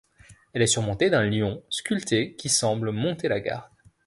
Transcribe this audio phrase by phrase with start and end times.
[0.53, 3.69] Elle est surmontée d'un lion sculpté qui semble monter la garde.